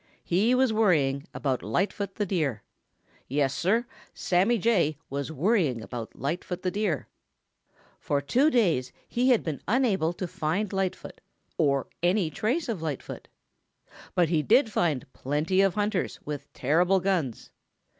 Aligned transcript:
He 0.23 0.55
was 0.55 0.73
worrying 0.73 1.27
about 1.31 1.61
Lightfoot 1.61 2.15
the 2.15 2.25
Deer. 2.25 2.63
Yes, 3.27 3.53
Sir, 3.53 3.85
Sammy 4.15 4.57
Jay 4.57 4.97
was 5.11 5.31
worrying 5.31 5.83
about 5.83 6.15
Lightfoot 6.15 6.63
the 6.63 6.71
Deer. 6.71 7.07
For 7.99 8.19
two 8.19 8.49
days 8.49 8.91
he 9.07 9.29
had 9.29 9.43
been 9.43 9.61
unable 9.67 10.11
to 10.13 10.27
find 10.27 10.73
Lightfoot 10.73 11.21
or 11.55 11.85
any 12.01 12.31
trace 12.31 12.67
of 12.67 12.81
Lightfoot. 12.81 13.27
But 14.15 14.29
he 14.29 14.41
did 14.41 14.71
find 14.71 15.05
plenty 15.13 15.61
of 15.61 15.75
hunters 15.75 16.19
with 16.25 16.51
terrible 16.51 16.99
guns. 16.99 17.51